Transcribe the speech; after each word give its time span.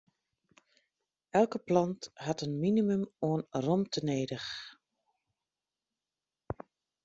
Elke 1.31 1.59
plant 1.59 2.07
hat 2.25 2.43
in 2.45 2.53
minimum 2.63 3.03
oan 3.29 3.41
romte 3.65 3.99
nedich. 4.09 4.49